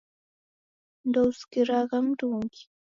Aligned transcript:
Ndousikiragha 1.07 1.97
mndungi! 2.05 2.61